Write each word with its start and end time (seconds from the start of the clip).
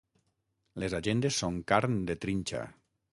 Les 0.83 0.95
agendes 0.99 1.37
són 1.43 1.59
carn 1.73 1.99
de 2.09 2.17
trinxa. 2.25 2.63